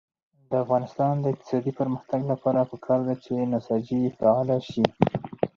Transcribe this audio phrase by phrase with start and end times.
[0.49, 4.85] د افغانستان د اقتصادي پرمختګ لپاره پکار ده چې نساجي فعاله شي.